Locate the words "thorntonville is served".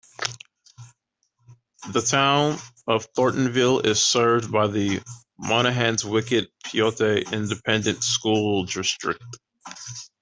3.13-4.51